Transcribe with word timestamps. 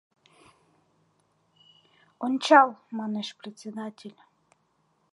Ончал!— 2.25 2.69
манеш 2.97 3.27
председатель. 3.39 4.17